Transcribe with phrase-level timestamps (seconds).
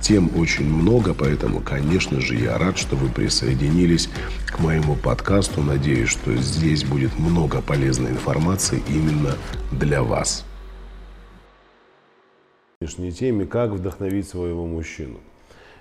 [0.00, 4.08] Тем очень много, поэтому, конечно же, я рад, что вы присоединились
[4.46, 5.60] к моему подкасту.
[5.62, 9.36] Надеюсь, что здесь будет много полезной информации именно
[9.72, 10.44] для вас.
[12.80, 15.18] Сегодняшней теме «Как вдохновить своего мужчину».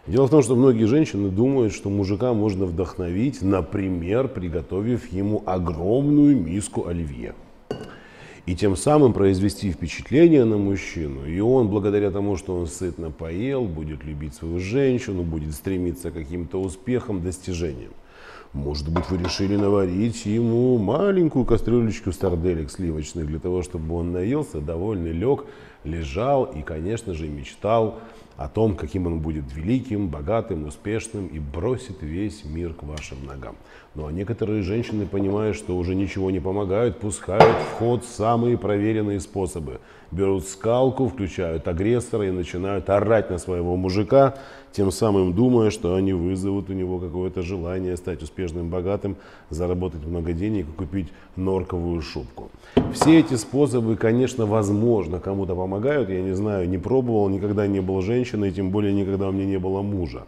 [0.05, 6.35] Дело в том, что многие женщины думают, что мужика можно вдохновить, например, приготовив ему огромную
[6.35, 7.35] миску оливье
[8.45, 11.25] и тем самым произвести впечатление на мужчину.
[11.25, 16.15] И он, благодаря тому, что он сытно поел, будет любить свою женщину, будет стремиться к
[16.15, 17.91] каким-то успехам, достижениям.
[18.53, 24.59] Может быть, вы решили наварить ему маленькую кастрюлечку сарделек сливочных для того, чтобы он наелся,
[24.59, 25.45] довольный лег,
[25.83, 27.99] лежал и, конечно же, мечтал
[28.37, 33.55] о том, каким он будет великим, богатым, успешным и бросит весь мир к вашим ногам.
[33.95, 39.19] Ну а некоторые женщины, понимая, что уже ничего не помогают, пускают в ход самые проверенные
[39.19, 39.79] способы.
[40.11, 44.35] Берут скалку, включают агрессора и начинают орать на своего мужика,
[44.71, 49.15] тем самым думая, что они вызовут у него какое-то желание стать успешным, богатым,
[49.49, 52.49] заработать много денег и купить норковую шубку.
[52.93, 56.09] Все эти способы, конечно, возможно, кому-то помогают.
[56.09, 59.59] Я не знаю, не пробовал, никогда не был женщиной, тем более никогда у меня не
[59.59, 60.25] было мужа.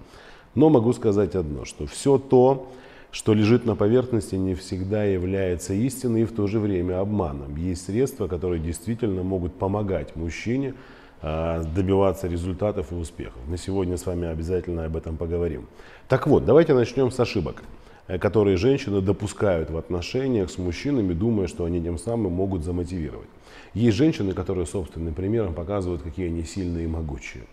[0.56, 2.68] Но могу сказать одно, что все то,
[3.12, 7.56] что лежит на поверхности, не всегда является истиной и в то же время обманом.
[7.58, 10.74] Есть средства, которые действительно могут помогать мужчине
[11.22, 13.42] а, добиваться результатов и успехов.
[13.48, 15.68] Мы сегодня с вами обязательно об этом поговорим.
[16.08, 17.64] Так вот, давайте начнем с ошибок,
[18.08, 23.28] э, которые женщины допускают в отношениях с мужчинами, думая, что они тем самым могут замотивировать.
[23.74, 27.44] Есть женщины, которые собственным примером показывают, какие они сильные и могучие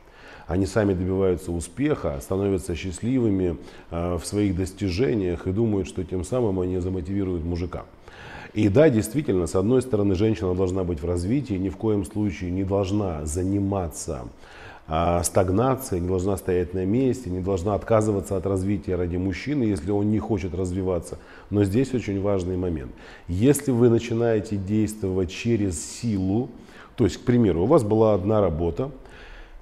[0.49, 3.59] они сами добиваются успеха, становятся счастливыми
[3.91, 7.85] э, в своих достижениях и думают, что тем самым они замотивируют мужика.
[8.55, 12.51] И да, действительно, с одной стороны, женщина должна быть в развитии, ни в коем случае
[12.51, 14.23] не должна заниматься
[14.87, 19.91] а, стагнацией, не должна стоять на месте, не должна отказываться от развития ради мужчины, если
[19.91, 21.19] он не хочет развиваться.
[21.51, 22.93] Но здесь очень важный момент.
[23.29, 26.49] Если вы начинаете действовать через силу,
[26.97, 28.91] то есть, к примеру, у вас была одна работа,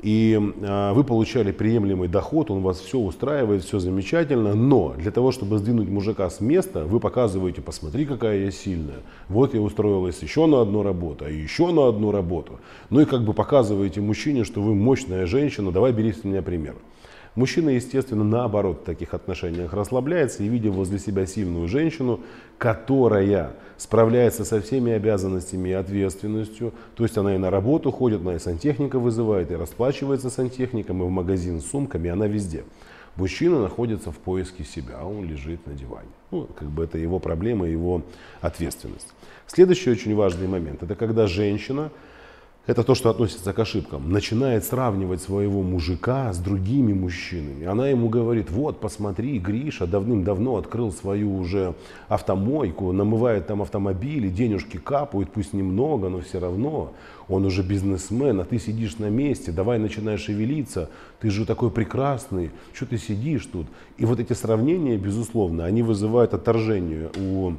[0.00, 5.32] и э, вы получали приемлемый доход, он вас все устраивает, все замечательно, но для того,
[5.32, 8.98] чтобы сдвинуть мужика с места, вы показываете, посмотри, какая я сильная,
[9.28, 12.60] вот я устроилась еще на одну работу, а еще на одну работу.
[12.90, 16.76] Ну и как бы показываете мужчине, что вы мощная женщина, давай бери с меня пример.
[17.36, 22.20] Мужчина, естественно, наоборот в таких отношениях расслабляется и, видя возле себя сильную женщину,
[22.56, 28.36] которая справляется со всеми обязанностями и ответственностью, то есть она и на работу ходит, она
[28.36, 32.64] и сантехника вызывает, и расплачивается сантехником, и в магазин с сумками, она везде.
[33.16, 36.08] Мужчина находится в поиске себя, он лежит на диване.
[36.30, 38.02] Ну, как бы это его проблема, его
[38.40, 39.12] ответственность.
[39.46, 41.90] Следующий очень важный момент, это когда женщина
[42.66, 47.64] это то, что относится к ошибкам, начинает сравнивать своего мужика с другими мужчинами.
[47.64, 51.74] Она ему говорит, вот, посмотри, Гриша давным-давно открыл свою уже
[52.08, 56.92] автомойку, намывает там автомобили, денежки капают, пусть немного, но все равно.
[57.28, 60.90] Он уже бизнесмен, а ты сидишь на месте, давай начинаешь шевелиться,
[61.20, 63.66] ты же такой прекрасный, что ты сидишь тут?
[63.96, 67.54] И вот эти сравнения, безусловно, они вызывают отторжение у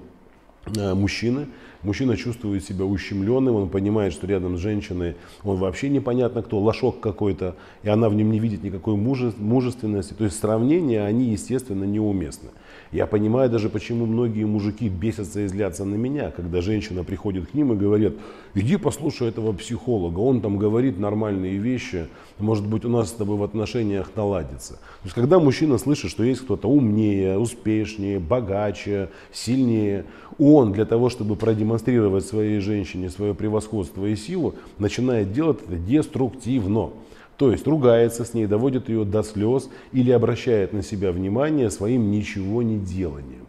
[0.76, 1.48] мужчины,
[1.84, 7.00] Мужчина чувствует себя ущемленным, он понимает, что рядом с женщиной он вообще непонятно кто, лошок
[7.00, 10.14] какой-то, и она в нем не видит никакой мужественности.
[10.14, 12.50] То есть сравнения, они, естественно, неуместны.
[12.92, 17.54] Я понимаю даже, почему многие мужики бесятся и злятся на меня, когда женщина приходит к
[17.54, 18.18] ним и говорит,
[18.54, 22.08] иди послушай этого психолога, он там говорит нормальные вещи,
[22.40, 24.74] может быть у нас с тобой в отношениях наладится.
[24.74, 30.06] То есть когда мужчина слышит, что есть кто-то умнее, успешнее, богаче, сильнее,
[30.38, 36.92] он для того, чтобы продемонстрировать своей женщине свое превосходство и силу, начинает делать это деструктивно.
[37.38, 42.10] То есть ругается с ней, доводит ее до слез или обращает на себя внимание своим
[42.10, 43.46] ничего не деланием.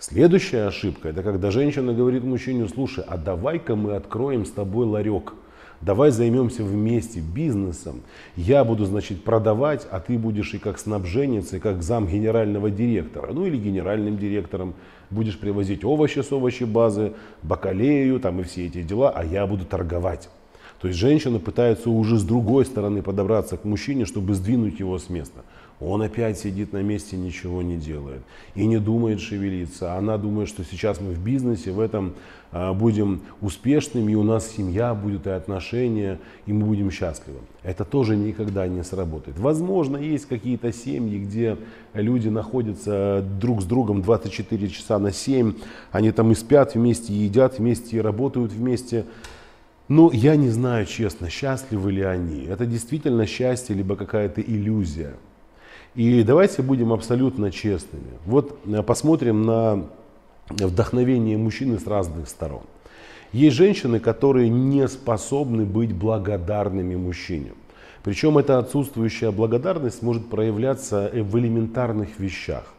[0.00, 5.34] Следующая ошибка, это когда женщина говорит мужчине, слушай, а давай-ка мы откроем с тобой ларек.
[5.80, 8.02] Давай займемся вместе бизнесом.
[8.36, 13.32] Я буду, значит, продавать, а ты будешь и как снабженец, и как зам генерального директора,
[13.32, 14.74] ну или генеральным директором.
[15.10, 19.64] Будешь привозить овощи с овощи базы, бакалею там и все эти дела, а я буду
[19.64, 20.28] торговать.
[20.80, 25.08] То есть женщина пытается уже с другой стороны подобраться к мужчине, чтобы сдвинуть его с
[25.08, 25.40] места.
[25.80, 28.22] Он опять сидит на месте, ничего не делает
[28.56, 29.94] и не думает шевелиться.
[29.94, 32.14] Она думает, что сейчас мы в бизнесе, в этом
[32.50, 37.38] а, будем успешными, и у нас семья будет и отношения, и мы будем счастливы.
[37.62, 39.38] Это тоже никогда не сработает.
[39.38, 41.56] Возможно, есть какие-то семьи, где
[41.94, 45.54] люди находятся друг с другом 24 часа на 7,
[45.92, 49.04] они там и спят вместе, и едят вместе, и работают вместе.
[49.88, 52.44] Но я не знаю, честно, счастливы ли они.
[52.44, 55.14] Это действительно счастье, либо какая-то иллюзия.
[55.94, 58.12] И давайте будем абсолютно честными.
[58.26, 59.86] Вот э, посмотрим на
[60.50, 62.62] вдохновение мужчины с разных сторон.
[63.32, 67.52] Есть женщины, которые не способны быть благодарными мужчине.
[68.02, 72.74] Причем эта отсутствующая благодарность может проявляться в элементарных вещах.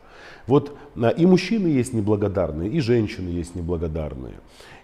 [0.49, 4.33] Вот а, и мужчины есть неблагодарные, и женщины есть неблагодарные.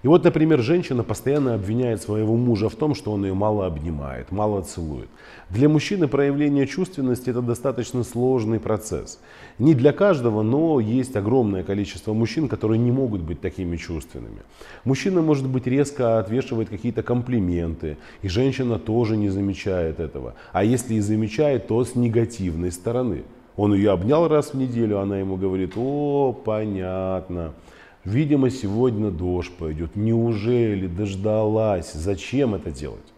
[0.03, 4.31] И вот, например, женщина постоянно обвиняет своего мужа в том, что он ее мало обнимает,
[4.31, 5.09] мало целует.
[5.49, 9.19] Для мужчины проявление чувственности это достаточно сложный процесс.
[9.57, 14.43] Не для каждого, но есть огромное количество мужчин, которые не могут быть такими чувственными.
[14.83, 20.35] Мужчина, может быть, резко отвешивает какие-то комплименты, и женщина тоже не замечает этого.
[20.53, 23.23] А если и замечает, то с негативной стороны.
[23.57, 27.53] Он ее обнял раз в неделю, она ему говорит, о, понятно.
[28.03, 29.95] Видимо, сегодня дождь пойдет.
[29.95, 31.93] Неужели дождалась?
[31.93, 33.14] Зачем это делать?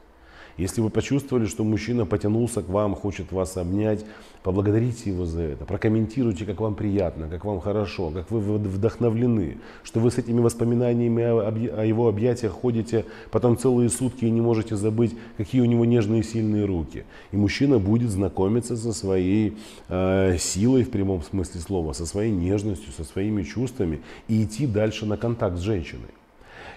[0.57, 4.03] Если вы почувствовали, что мужчина потянулся к вам, хочет вас обнять,
[4.41, 5.65] поблагодарите его за это.
[5.65, 11.23] Прокомментируйте, как вам приятно, как вам хорошо, как вы вдохновлены, что вы с этими воспоминаниями
[11.23, 16.23] о его объятиях ходите потом целые сутки и не можете забыть, какие у него нежные
[16.23, 17.05] сильные руки.
[17.31, 19.57] И мужчина будет знакомиться со своей
[19.89, 25.05] э, силой в прямом смысле слова, со своей нежностью, со своими чувствами и идти дальше
[25.05, 26.09] на контакт с женщиной.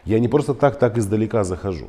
[0.04, 1.88] Я не просто так так издалека захожу.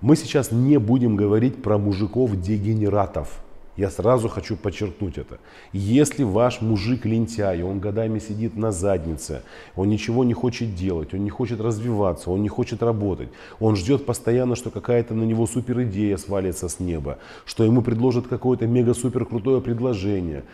[0.00, 3.40] Мы сейчас не будем говорить про мужиков-дегенератов.
[3.76, 5.38] Я сразу хочу подчеркнуть это.
[5.72, 9.42] Если ваш мужик лентяй, он годами сидит на заднице,
[9.74, 13.28] он ничего не хочет делать, он не хочет развиваться, он не хочет работать,
[13.58, 18.28] он ждет постоянно, что какая-то на него супер идея свалится с неба, что ему предложат
[18.28, 20.44] какое-то мега-супер крутое предложение,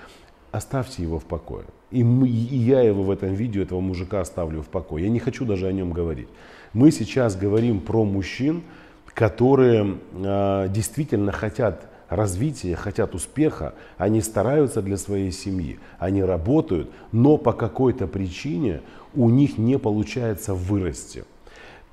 [0.52, 1.66] оставьте его в покое.
[1.90, 5.04] И, мы, и я его в этом видео, этого мужика оставлю в покое.
[5.04, 6.28] Я не хочу даже о нем говорить.
[6.72, 8.62] Мы сейчас говорим про мужчин,
[9.12, 17.36] которые э, действительно хотят развития, хотят успеха, они стараются для своей семьи, они работают, но
[17.36, 18.82] по какой-то причине
[19.14, 21.24] у них не получается вырасти.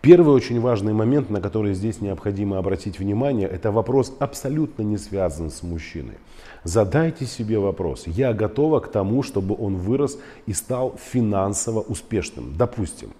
[0.02, 5.52] Первый очень важный момент, на который здесь необходимо обратить внимание, это вопрос абсолютно не связан
[5.52, 6.18] с мужчиной.
[6.64, 10.18] Задайте себе вопрос, я готова к тому, чтобы он вырос
[10.48, 12.56] и стал финансово успешным.
[12.58, 13.14] Допустим,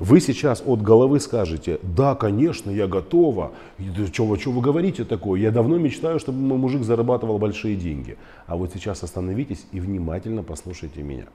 [0.00, 3.52] вы сейчас от головы скажете, да, конечно, я готова.
[3.78, 5.38] Вы, что вы говорите такое?
[5.38, 8.16] Я давно мечтаю, чтобы мой мужик зарабатывал большие деньги.
[8.46, 11.26] А вот сейчас остановитесь и внимательно послушайте меня.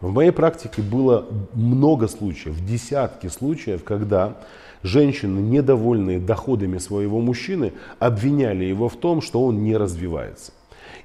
[0.00, 4.36] В моей практике было много случаев, десятки случаев, когда
[4.82, 10.52] женщины, недовольные доходами своего мужчины, обвиняли его в том, что он не развивается.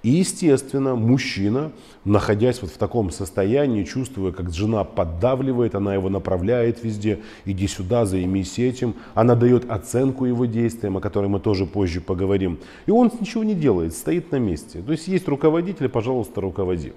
[0.04, 1.72] И, естественно, мужчина,
[2.04, 8.06] находясь вот в таком состоянии, чувствуя, как жена поддавливает, она его направляет везде, иди сюда,
[8.06, 12.60] займись этим, она дает оценку его действиям, о которой мы тоже позже поговорим.
[12.86, 14.82] И он ничего не делает, стоит на месте.
[14.82, 16.92] То есть есть руководитель, пожалуйста, руководи.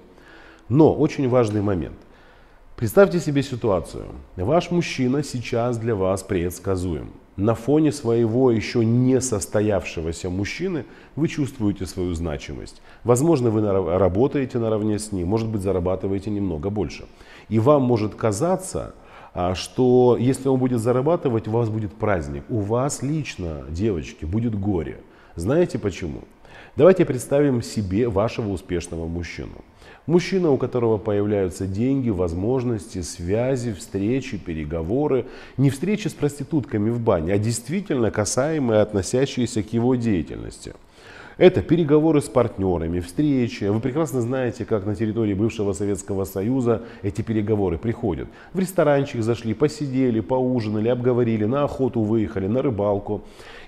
[0.67, 1.95] Но очень важный момент.
[2.77, 4.05] Представьте себе ситуацию.
[4.35, 11.87] Ваш мужчина сейчас для вас предсказуем на фоне своего еще не состоявшегося мужчины вы чувствуете
[11.87, 12.79] свою значимость.
[13.03, 13.61] Возможно, вы
[13.97, 17.05] работаете наравне с ним, может быть, зарабатываете немного больше.
[17.49, 18.93] И вам может казаться,
[19.33, 22.43] а, что если он будет зарабатывать, у вас будет праздник.
[22.47, 25.01] У вас лично, девочки, будет горе.
[25.35, 26.25] Знаете почему?
[26.75, 29.63] Давайте представим себе вашего успешного мужчину.
[30.07, 35.25] Мужчина, у которого появляются деньги, возможности, связи, встречи, переговоры.
[35.57, 40.73] Не встречи с проститутками в бане, а действительно касаемые, относящиеся к его деятельности.
[41.37, 43.65] Это переговоры с партнерами, встречи.
[43.65, 48.29] Вы прекрасно знаете, как на территории бывшего Советского Союза эти переговоры приходят.
[48.53, 53.23] В ресторанчик зашли, посидели, поужинали, обговорили, на охоту выехали, на рыбалку.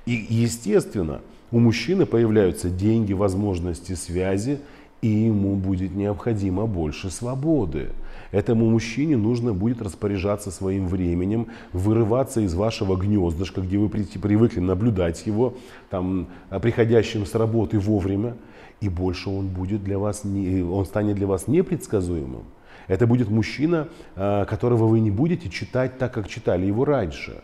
[0.05, 1.19] И, естественно,
[1.51, 4.59] у мужчины появляются деньги, возможности, связи,
[5.01, 7.89] и ему будет необходимо больше свободы.
[8.31, 15.25] Этому мужчине нужно будет распоряжаться своим временем, вырываться из вашего гнездышка, где вы привыкли наблюдать
[15.25, 15.55] его,
[15.89, 16.27] там,
[16.61, 18.35] приходящим с работы вовремя,
[18.81, 22.43] и больше он будет для вас, не, он станет для вас непредсказуемым.
[22.87, 27.41] Это будет мужчина, а, которого вы не будете читать так, как читали его раньше.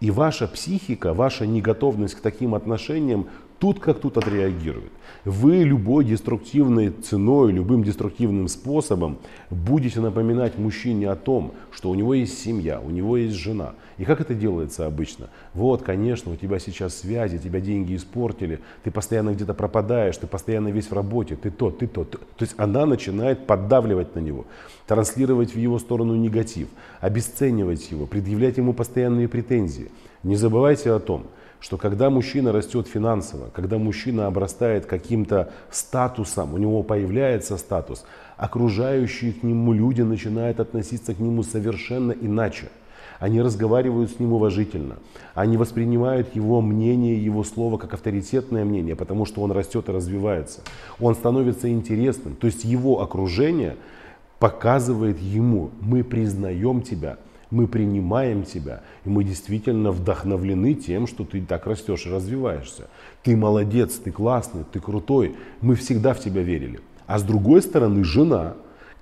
[0.00, 3.26] И ваша психика, ваша неготовность к таким отношениям
[3.64, 4.92] тут как тут отреагирует.
[5.24, 9.16] Вы любой деструктивной ценой, любым деструктивным способом
[9.48, 13.72] будете напоминать мужчине о том, что у него есть семья, у него есть жена.
[13.96, 15.30] И как это делается обычно?
[15.54, 20.68] Вот, конечно, у тебя сейчас связи, тебя деньги испортили, ты постоянно где-то пропадаешь, ты постоянно
[20.68, 22.04] весь в работе, ты то, ты то.
[22.04, 24.44] То есть она начинает поддавливать на него,
[24.86, 26.68] транслировать в его сторону негатив,
[27.00, 29.90] обесценивать его, предъявлять ему постоянные претензии.
[30.22, 31.28] Не забывайте о том,
[31.64, 38.04] что когда мужчина растет финансово, когда мужчина обрастает каким-то статусом, у него появляется статус,
[38.36, 42.68] окружающие к нему люди начинают относиться к нему совершенно иначе.
[43.18, 44.96] Они разговаривают с ним уважительно.
[45.34, 50.60] Они воспринимают его мнение, его слово как авторитетное мнение, потому что он растет и развивается.
[51.00, 52.36] Он становится интересным.
[52.36, 53.76] То есть его окружение
[54.38, 57.16] показывает ему, мы признаем тебя,
[57.50, 62.88] мы принимаем тебя, и мы действительно вдохновлены тем, что ты так растешь и развиваешься.
[63.22, 66.80] Ты молодец, ты классный, ты крутой, мы всегда в тебя верили.
[67.06, 68.54] А с другой стороны, жена,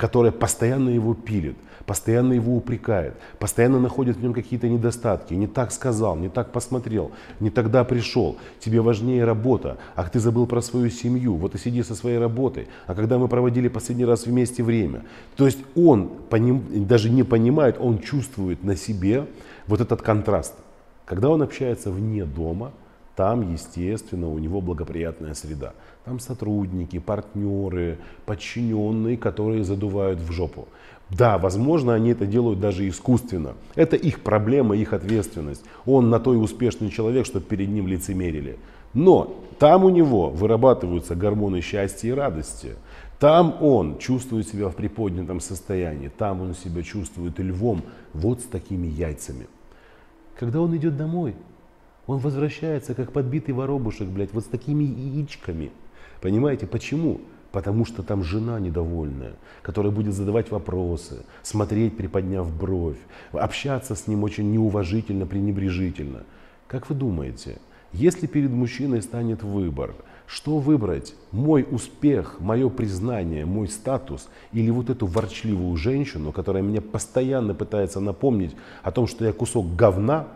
[0.02, 1.54] которая постоянно его пилит,
[1.86, 7.12] постоянно его упрекает, постоянно находит в нем какие-то недостатки, не так сказал, не так посмотрел,
[7.38, 11.84] не тогда пришел, тебе важнее работа, ах ты забыл про свою семью, вот и сиди
[11.84, 15.04] со своей работой, а когда мы проводили последний раз вместе время.
[15.36, 19.26] То есть он поним, даже не понимает, он чувствует на себе
[19.68, 20.54] вот этот контраст.
[21.04, 22.72] Когда он общается вне дома,
[23.16, 25.74] там, естественно, у него благоприятная среда.
[26.04, 30.66] Там сотрудники, партнеры, подчиненные, которые задувают в жопу.
[31.10, 33.52] Да, возможно, они это делают даже искусственно.
[33.74, 35.62] Это их проблема, их ответственность.
[35.84, 38.58] Он на то и успешный человек, чтобы перед ним лицемерили.
[38.94, 42.76] Но там у него вырабатываются гормоны счастья и радости.
[43.18, 46.08] Там он чувствует себя в приподнятом состоянии.
[46.08, 47.82] Там он себя чувствует львом
[48.14, 49.46] вот с такими яйцами.
[50.38, 51.34] Когда он идет домой,
[52.06, 55.70] он возвращается, как подбитый воробушек, блядь, вот с такими яичками.
[56.20, 57.20] Понимаете, почему?
[57.52, 62.96] Потому что там жена недовольная, которая будет задавать вопросы, смотреть, приподняв бровь,
[63.32, 66.24] общаться с ним очень неуважительно, пренебрежительно.
[66.66, 67.58] Как вы думаете,
[67.92, 69.94] если перед мужчиной станет выбор,
[70.26, 71.14] что выбрать?
[71.30, 78.00] Мой успех, мое признание, мой статус или вот эту ворчливую женщину, которая меня постоянно пытается
[78.00, 80.28] напомнить о том, что я кусок говна,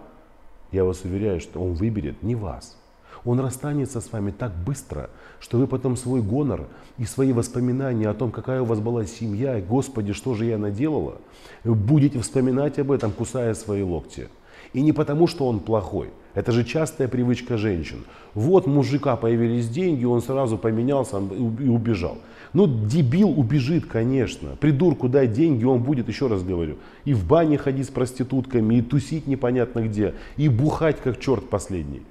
[0.76, 2.76] я вас уверяю, что он выберет не вас.
[3.24, 6.68] Он расстанется с вами так быстро, что вы потом свой гонор
[6.98, 10.58] и свои воспоминания о том, какая у вас была семья, и Господи, что же я
[10.58, 11.16] наделала,
[11.64, 14.28] будете вспоминать об этом, кусая свои локти.
[14.74, 16.10] И не потому, что он плохой.
[16.34, 18.04] Это же частая привычка женщин.
[18.34, 22.18] Вот мужика появились деньги, он сразу поменялся и убежал.
[22.52, 24.56] Ну, дебил убежит, конечно.
[24.60, 28.82] Придурку дай деньги, он будет, еще раз говорю, и в бане ходить с проститутками, и
[28.82, 32.02] тусить непонятно где, и бухать как черт последний.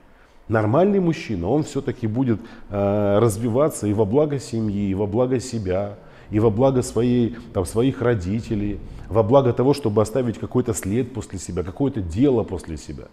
[0.47, 2.39] Нормальный мужчина, он все-таки будет
[2.69, 5.97] э, развиваться и во благо семьи, и во благо себя,
[6.29, 11.39] и во благо своей, там, своих родителей, во благо того, чтобы оставить какой-то след после
[11.39, 13.05] себя, какое-то дело после себя.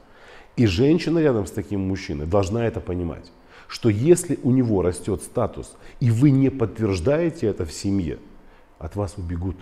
[0.56, 3.32] И женщина рядом с таким мужчиной должна это понимать,
[3.72, 8.18] что если у него растет статус, и вы не подтверждаете это в семье,
[8.78, 9.56] от вас убегут,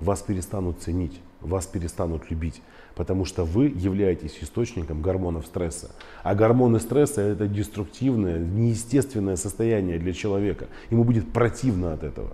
[0.00, 2.62] вас перестанут ценить, вас перестанут любить,
[2.96, 5.92] потому что вы являетесь источником гормонов стресса.
[6.24, 10.66] А гормоны стресса это деструктивное, неестественное состояние для человека.
[10.90, 12.32] Ему будет противно от этого.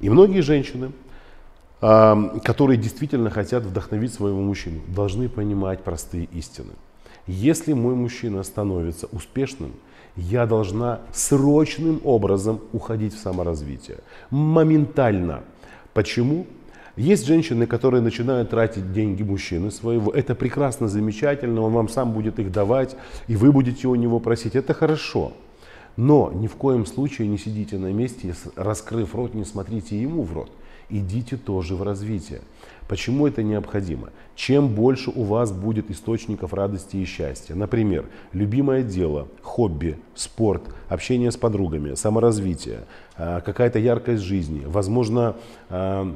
[0.00, 0.90] И многие женщины,
[1.78, 6.72] которые действительно хотят вдохновить своего мужчину, должны понимать простые истины.
[7.28, 9.74] Если мой мужчина становится успешным,
[10.16, 13.98] я должна срочным образом уходить в саморазвитие.
[14.30, 15.42] Моментально.
[15.94, 16.46] Почему?
[16.96, 20.12] Есть женщины, которые начинают тратить деньги мужчины своего.
[20.12, 22.96] Это прекрасно, замечательно, он вам сам будет их давать,
[23.28, 24.54] и вы будете у него просить.
[24.54, 25.32] Это хорошо.
[25.96, 30.32] Но ни в коем случае не сидите на месте, раскрыв рот, не смотрите ему в
[30.34, 30.50] рот.
[30.92, 32.42] Идите тоже в развитие.
[32.86, 34.10] Почему это необходимо?
[34.34, 41.30] Чем больше у вас будет источников радости и счастья, например, любимое дело, хобби, спорт, общение
[41.30, 42.80] с подругами, саморазвитие,
[43.16, 45.36] а, какая-то яркость жизни, возможно,
[45.70, 46.14] а,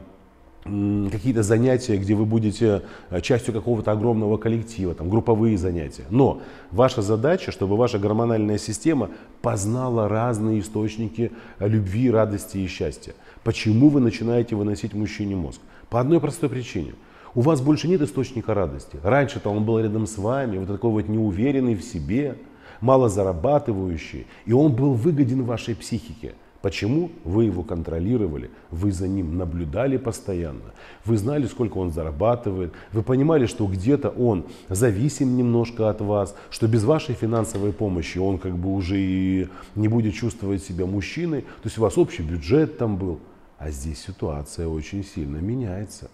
[1.10, 6.04] какие-то занятия, где вы будете э, частью какого-то огромного коллектива, там, групповые занятия.
[6.10, 6.40] Но
[6.70, 9.10] ваша задача, чтобы ваша гормональная система
[9.42, 11.30] познала разные источники
[11.60, 13.14] любви, радости и счастья.
[13.46, 15.60] Почему вы начинаете выносить мужчине мозг?
[15.88, 16.94] По одной простой причине.
[17.32, 18.98] У вас больше нет источника радости.
[19.04, 22.38] Раньше-то он был рядом с вами, вот такой вот неуверенный в себе,
[22.80, 26.34] мало зарабатывающий, и он был выгоден вашей психике.
[26.60, 27.12] Почему?
[27.22, 30.74] Вы его контролировали, вы за ним наблюдали постоянно,
[31.04, 36.66] вы знали, сколько он зарабатывает, вы понимали, что где-то он зависим немножко от вас, что
[36.66, 41.66] без вашей финансовой помощи он как бы уже и не будет чувствовать себя мужчиной, то
[41.66, 43.20] есть у вас общий бюджет там был.
[43.58, 46.10] А здесь ситуация очень сильно меняется.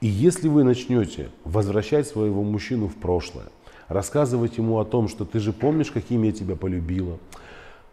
[0.00, 3.46] И если вы начнете возвращать своего мужчину в прошлое,
[3.88, 7.18] рассказывать ему о том, что ты же помнишь, каким я тебя полюбила,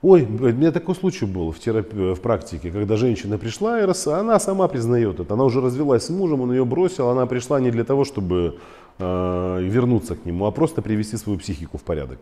[0.02, 4.08] Ой, у меня такой случай был в, терапии, в практике, когда женщина пришла, и рас...
[4.08, 5.34] она сама признает это.
[5.34, 8.60] Она уже развелась с мужем, он ее бросил, она пришла не для того, чтобы
[8.98, 12.18] э, вернуться к нему, а просто привести свою психику в порядок.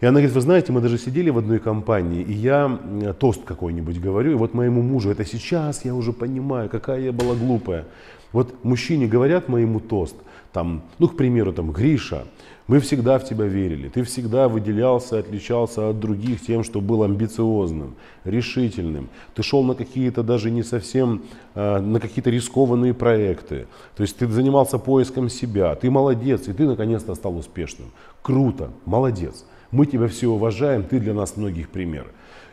[0.00, 2.78] И она говорит, вы знаете, мы даже сидели в одной компании, и я
[3.18, 7.34] тост какой-нибудь говорю, и вот моему мужу, это сейчас я уже понимаю, какая я была
[7.34, 7.84] глупая.
[8.32, 10.16] Вот мужчине говорят моему тост,
[10.52, 12.24] там, ну, к примеру, там, Гриша,
[12.66, 13.88] мы всегда в тебя верили.
[13.88, 19.08] Ты всегда выделялся, отличался от других тем, что был амбициозным, решительным.
[19.34, 21.22] Ты шел на какие-то даже не совсем,
[21.56, 23.66] э, на какие-то рискованные проекты.
[23.96, 25.74] То есть ты занимался поиском себя.
[25.74, 27.90] Ты молодец, и ты наконец-то стал успешным.
[28.22, 29.44] Круто, молодец.
[29.70, 32.06] Мы тебя все уважаем, ты для нас многих пример.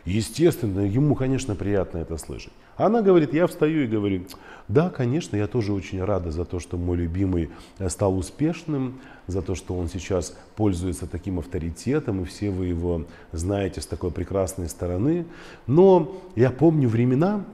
[0.04, 2.52] Естественно, ему, конечно, приятно это слышать.
[2.76, 4.22] Она говорит, я встаю и говорю,
[4.68, 9.42] да, конечно, я тоже очень рада за то, что мой любимый э, стал успешным, за
[9.42, 14.68] то, что он сейчас пользуется таким авторитетом, и все вы его знаете с такой прекрасной
[14.68, 15.26] стороны.
[15.66, 17.44] Но я помню времена,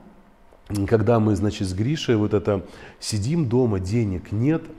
[0.87, 2.64] когда мы, значит, с Гришей вот это
[3.00, 4.62] сидим дома, денег нет–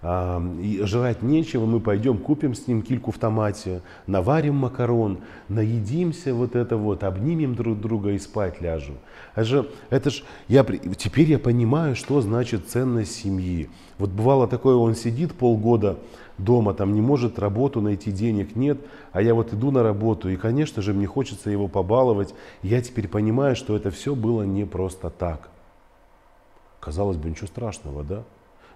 [0.00, 6.54] и жрать нечего, мы пойдем купим с ним кильку в томате, наварим макарон, наедимся вот
[6.54, 8.94] это вот, обнимем друг друга и спать ляжем.
[9.34, 13.68] Это же, это ж, я, теперь я понимаю, что значит ценность семьи.
[13.98, 15.98] Вот бывало такое, он сидит полгода
[16.38, 18.78] дома, там не может работу найти, денег нет,
[19.10, 22.34] а я вот иду на работу, и, конечно же, мне хочется его побаловать.
[22.62, 25.50] Я теперь понимаю, что это все было не просто так.
[26.78, 28.22] Казалось бы, ничего страшного, да?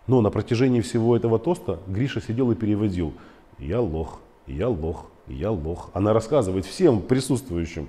[0.06, 3.12] Но на протяжении всего этого тоста Гриша сидел и переводил.
[3.58, 5.91] Я лох, я лох, я лох.
[5.95, 7.88] Она рассказывает всем присутствующим.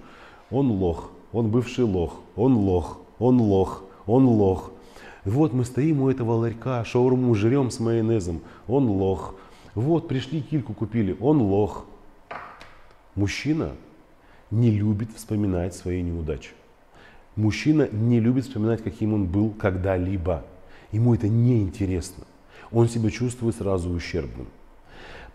[0.51, 4.71] Он лох, он бывший лох, он лох, он лох, он лох.
[5.25, 8.41] Вот мы стоим у этого ларька, шаурму жрем с майонезом.
[8.67, 9.35] Он лох.
[9.73, 11.15] Вот пришли кильку купили.
[11.19, 11.85] Он лох.
[13.15, 13.71] Мужчина
[14.51, 16.51] не любит вспоминать свои неудачи.
[17.35, 20.43] Мужчина не любит вспоминать, каким он был когда-либо.
[20.93, 22.23] Ему это неинтересно.
[22.71, 24.47] Он себя чувствует сразу ущербным.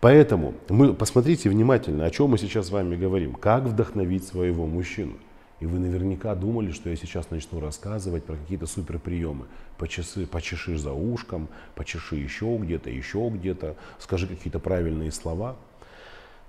[0.00, 3.34] Поэтому мы посмотрите внимательно, о чем мы сейчас с вами говорим.
[3.34, 5.14] Как вдохновить своего мужчину.
[5.58, 9.46] И вы наверняка думали, что я сейчас начну рассказывать про какие-то суперприемы.
[9.76, 15.56] Почесы, почеши за ушком, почеши еще где-то, еще где-то, скажи какие-то правильные слова.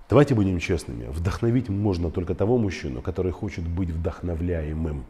[0.08, 1.06] Давайте будем честными.
[1.06, 5.04] Вдохновить можно только того мужчину, который хочет быть вдохновляемым.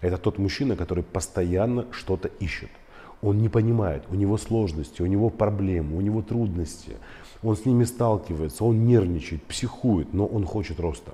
[0.00, 2.70] Это тот мужчина, который постоянно что-то ищет.
[3.22, 6.96] Он не понимает, у него сложности, у него проблемы, у него трудности.
[7.42, 11.12] Он с ними сталкивается, он нервничает, психует, но он хочет роста.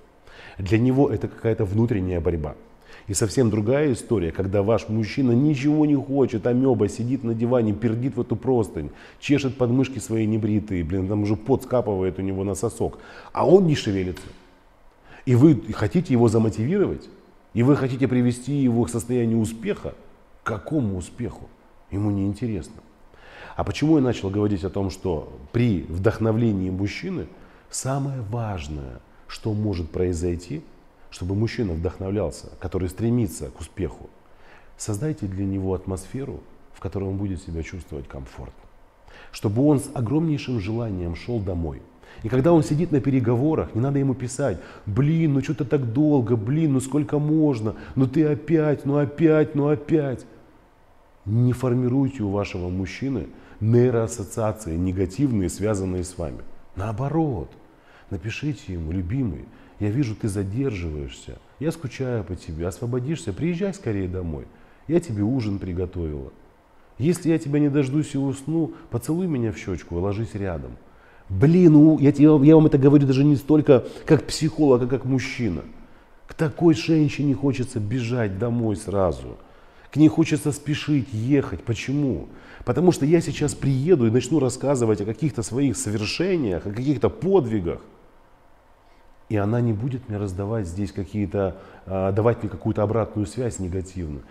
[0.59, 2.55] Для него это какая-то внутренняя борьба.
[3.09, 8.17] И совсем другая история, когда ваш мужчина ничего не хочет, амеба сидит на диване, пердит
[8.17, 8.91] в эту простынь,
[9.21, 12.99] чешет подмышки свои небритые, блин, там уже пот скапывает у него на сосок,
[13.33, 14.27] а он не шевелится.
[15.25, 17.09] И вы хотите его замотивировать,
[17.55, 19.95] и вы хотите привести его к состоянию успеха.
[20.43, 21.49] К какому успеху?
[21.97, 22.83] Ему не интересно.
[23.57, 27.27] А почему я начал говорить о том, что при вдохновлении мужчины
[27.71, 30.63] самое важное, что может произойти,
[31.11, 34.11] чтобы мужчина вдохновлялся, который стремится к успеху,
[34.77, 36.41] создайте для него атмосферу,
[36.75, 38.69] в которой он будет себя чувствовать комфортно.
[39.33, 41.81] Чтобы он с огромнейшим желанием шел домой.
[42.23, 46.37] И когда он сидит на переговорах, не надо ему писать, блин, ну что-то так долго,
[46.37, 50.27] блин, ну сколько можно, ну ты опять, ну опять, ну опять.
[51.27, 53.27] Не формируйте у вашего мужчины
[53.61, 56.39] нейроассоциации негативные, связанные с вами.
[56.77, 57.51] Наоборот,
[58.11, 59.45] напишите ему, любимый,
[59.81, 64.47] я вижу, ты задерживаешься, я скучаю по тебе, освободишься, приезжай скорее домой.
[64.87, 66.33] Я тебе ужин приготовила.
[66.99, 70.77] Если я тебя не дождусь и усну, поцелуй меня в щечку и ложись рядом.
[71.29, 75.05] Блин, ну, я, тебе, я вам это говорю даже не столько как психолог, а как
[75.05, 75.63] мужчина.
[76.29, 79.37] К такой женщине хочется бежать домой сразу.
[79.93, 81.63] К ней хочется спешить, ехать.
[81.65, 82.29] Почему?
[82.65, 87.81] Потому что я сейчас приеду и начну рассказывать о каких-то своих совершениях, о каких-то подвигах.
[89.29, 94.23] И она не будет мне раздавать здесь какие-то, а, давать мне какую-то обратную связь негативную.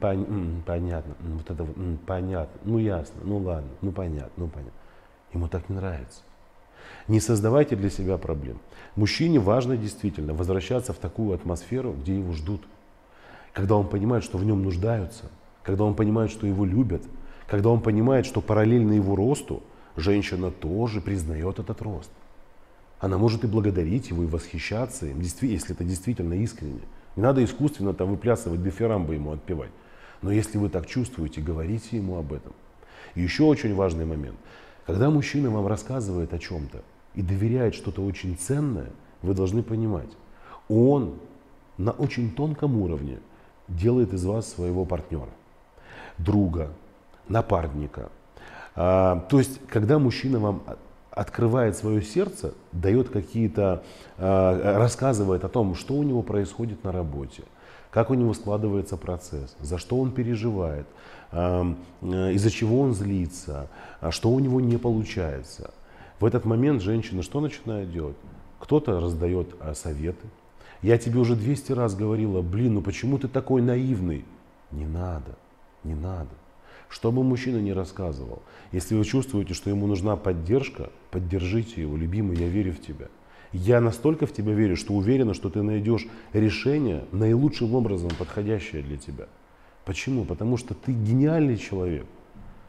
[0.00, 1.66] Пон, понятно, вот это
[2.06, 4.72] понятно, ну ясно, ну ладно, ну понятно, ну понятно.
[5.32, 6.20] Ему так не нравится.
[7.08, 8.58] Не создавайте для себя проблем.
[8.96, 12.62] Мужчине важно действительно возвращаться в такую атмосферу, где его ждут.
[13.52, 15.30] Когда он понимает, что в нем нуждаются,
[15.62, 17.02] когда он понимает, что его любят,
[17.48, 19.62] когда он понимает, что параллельно его росту
[19.96, 22.10] женщина тоже признает этот рост.
[23.00, 26.80] Она может и благодарить его, и восхищаться им, если это действительно искренне.
[27.16, 29.70] Не надо искусственно там выплясывать дифирамбы ему отпевать.
[30.22, 32.52] Но если вы так чувствуете, говорите ему об этом.
[33.14, 34.36] И еще очень важный момент.
[34.86, 36.82] Когда мужчина вам рассказывает о чем-то
[37.14, 38.90] и доверяет что-то очень ценное,
[39.22, 40.10] вы должны понимать,
[40.68, 41.14] он
[41.78, 43.18] на очень тонком уровне
[43.70, 45.30] делает из вас своего партнера,
[46.18, 46.70] друга,
[47.28, 48.10] напарника.
[48.74, 50.62] А, то есть, когда мужчина вам
[51.10, 53.82] открывает свое сердце, дает какие-то,
[54.18, 57.44] а, рассказывает о том, что у него происходит на работе,
[57.90, 60.86] как у него складывается процесс, за что он переживает,
[61.32, 61.66] а,
[62.02, 63.68] из-за чего он злится,
[64.10, 65.72] что у него не получается.
[66.20, 68.16] В этот момент женщина что начинает делать?
[68.58, 70.26] Кто-то раздает советы.
[70.82, 74.24] Я тебе уже 200 раз говорила, блин, ну почему ты такой наивный?
[74.70, 75.36] Не надо,
[75.84, 76.30] не надо.
[76.88, 82.36] Что бы мужчина ни рассказывал, если вы чувствуете, что ему нужна поддержка, поддержите его, любимый,
[82.36, 83.06] я верю в тебя.
[83.52, 88.96] Я настолько в тебя верю, что уверена, что ты найдешь решение наилучшим образом подходящее для
[88.96, 89.26] тебя.
[89.84, 90.24] Почему?
[90.24, 92.06] Потому что ты гениальный человек.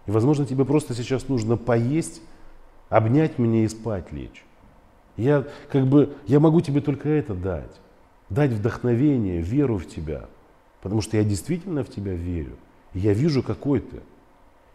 [0.07, 2.21] И, возможно, тебе просто сейчас нужно поесть,
[2.89, 4.43] обнять меня и спать лечь.
[5.17, 7.79] Я, как бы, я могу тебе только это дать.
[8.31, 10.23] Дать вдохновение, веру в тебя.
[10.81, 12.53] Потому что я действительно в тебя верю.
[12.93, 13.99] Я вижу, какой ты.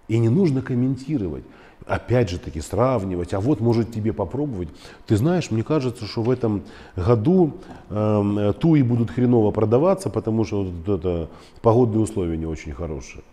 [0.08, 1.42] И не нужно комментировать.
[1.86, 4.68] Опять же таки сравнивать, а вот может тебе попробовать.
[5.06, 6.64] Ты знаешь, мне кажется, что в этом
[6.96, 7.54] году
[7.88, 11.30] э, туи будут хреново продаваться, потому что вот это,
[11.62, 13.24] погодные условия не очень хорошие.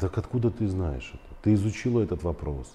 [0.00, 1.34] Так откуда ты знаешь это?
[1.42, 2.66] Ты изучила этот вопрос.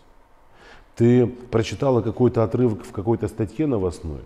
[0.96, 4.22] Ты прочитала какой-то отрывок в какой-то статье новостной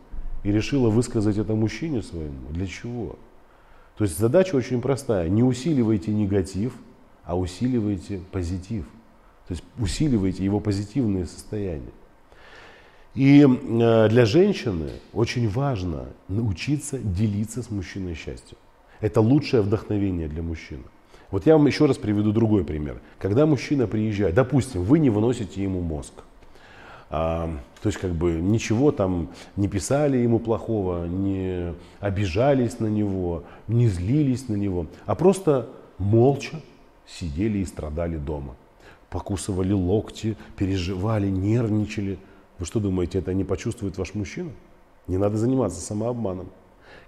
[0.47, 2.47] и решила высказать это мужчине своему.
[2.51, 3.17] Для чего?
[3.97, 5.27] То есть задача очень простая.
[5.27, 6.73] Не усиливайте негатив,
[7.25, 8.85] а усиливайте позитив.
[9.49, 11.91] То есть усиливайте его позитивные состояния.
[13.13, 18.57] И э, для женщины очень важно научиться делиться с мужчиной счастьем.
[19.01, 20.83] Это лучшее вдохновение для мужчины.
[21.29, 23.01] Вот я вам еще раз приведу другой пример.
[23.19, 26.13] Когда мужчина приезжает, допустим, вы не выносите ему мозг.
[27.09, 27.49] А,
[27.81, 33.87] то есть как бы ничего там не писали ему плохого, не обижались на него, не
[33.87, 36.59] злились на него, а просто молча
[37.07, 38.55] сидели и страдали дома.
[39.09, 42.19] Покусывали локти, переживали, нервничали.
[42.59, 44.51] Вы что думаете, это не почувствует ваш мужчина?
[45.07, 46.49] Не надо заниматься самообманом.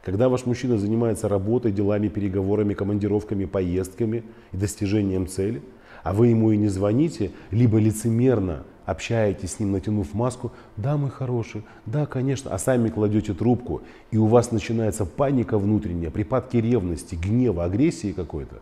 [0.04, 5.62] Когда ваш мужчина занимается работой, делами, переговорами, командировками, поездками и достижением цели,
[6.04, 11.12] а вы ему и не звоните, либо лицемерно общаетесь с ним, натянув маску, да, мой
[11.12, 13.82] хороший, да, конечно, а сами кладете трубку,
[14.12, 18.62] и у вас начинается паника внутренняя, припадки ревности, гнева, агрессии какой-то,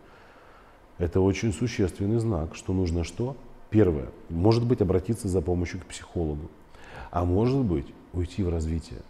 [0.98, 3.36] это очень существенный знак, что нужно что?
[3.70, 6.50] Первое, может быть, обратиться за помощью к психологу,
[7.10, 9.00] а может быть, уйти в развитие.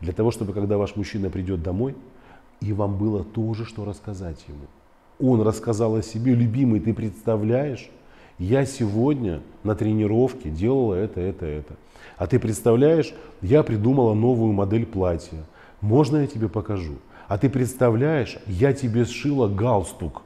[0.00, 1.96] Для того, чтобы когда ваш мужчина придет домой,
[2.60, 4.66] и вам было тоже, что рассказать ему.
[5.20, 7.90] Он рассказал о себе, любимый, ты представляешь,
[8.38, 11.74] я сегодня на тренировке делала это, это, это.
[12.16, 15.44] А ты представляешь, я придумала новую модель платья.
[15.80, 16.94] Можно я тебе покажу?
[17.28, 20.22] А ты представляешь, я тебе сшила галстук.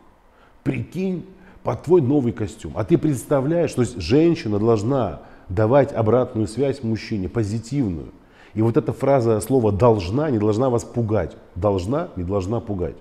[0.63, 1.27] Прикинь,
[1.65, 2.73] под твой новый костюм.
[2.77, 8.09] А ты представляешь, что женщина должна давать обратную связь мужчине, позитивную.
[8.55, 11.37] И вот эта фраза, слово «должна» не должна вас пугать.
[11.57, 12.95] «Должна» не должна пугать.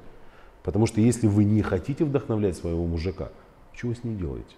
[0.63, 3.29] Потому что если вы не хотите вдохновлять своего мужика,
[3.73, 4.55] что вы с ним делаете?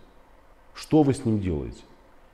[0.74, 1.82] Что вы с ним делаете?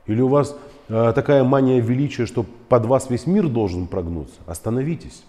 [0.06, 0.56] Или у вас
[0.88, 4.40] э, такая мания величия, что под вас весь мир должен прогнуться?
[4.46, 5.24] Остановитесь.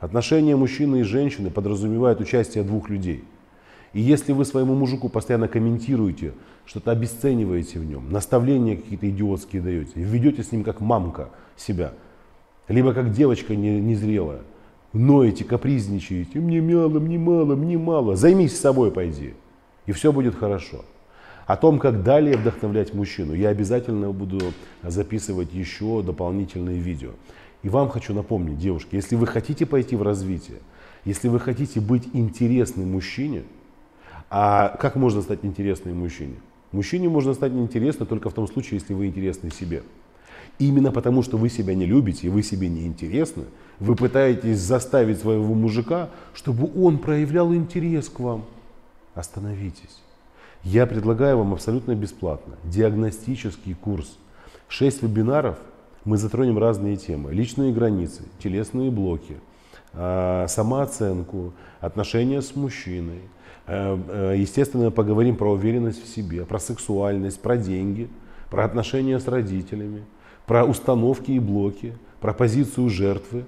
[0.00, 3.24] Отношения мужчины и женщины подразумевают участие двух людей.
[3.92, 6.34] И если вы своему мужику постоянно комментируете,
[6.66, 11.92] что-то обесцениваете в нем, наставления какие-то идиотские даете, ведете с ним как мамка себя,
[12.68, 14.40] либо как девочка незрелая,
[14.92, 19.34] ноете, капризничаете, мне мало, мне мало, мне мало, займись собой, пойди,
[19.86, 20.84] и все будет хорошо.
[21.46, 24.38] О том, как далее вдохновлять мужчину, я обязательно буду
[24.82, 27.10] записывать еще дополнительные видео.
[27.62, 30.58] И вам хочу напомнить, девушки, если вы хотите пойти в развитие,
[31.04, 33.44] если вы хотите быть интересным мужчине,
[34.30, 36.34] А как можно стать интересным мужчине?
[36.72, 39.82] Мужчине можно стать интересно только в том случае, если вы интересны себе.
[40.58, 43.44] Именно потому, что вы себя не любите и вы себе не интересны,
[43.80, 48.44] вы пытаетесь заставить своего мужика, чтобы он проявлял интерес к вам.
[49.14, 50.02] Остановитесь.
[50.64, 54.18] Я предлагаю вам абсолютно бесплатно диагностический курс.
[54.68, 55.58] Шесть вебинаров,
[56.04, 57.32] мы затронем разные темы.
[57.32, 59.36] Личные границы, телесные блоки,
[59.92, 63.22] а, самооценку, отношения с мужчиной.
[63.66, 68.08] Э, э, естественно, поговорим про уверенность в себе, про сексуальность, про деньги,
[68.50, 70.04] про отношения с родителями,
[70.46, 73.44] про установки и блоки, про позицию жертвы,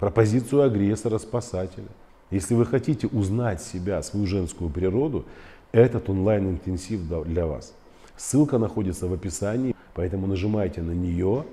[0.00, 1.88] про позицию агрессора, спасателя.
[2.30, 5.26] Если вы хотите узнать себя, свою женскую природу,
[5.72, 7.74] этот онлайн-интенсив для вас.
[8.16, 11.44] Ссылка находится в описании, поэтому нажимайте на нее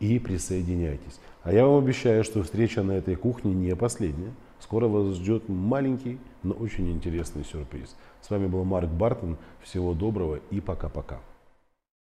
[0.00, 1.20] и присоединяйтесь.
[1.44, 4.32] А я вам обещаю, что встреча на этой кухне не последняя.
[4.58, 7.94] Скоро вас ждет маленький, но очень интересный сюрприз.
[8.20, 9.36] С вами был Марк Бартон.
[9.62, 11.20] Всего доброго и пока-пока.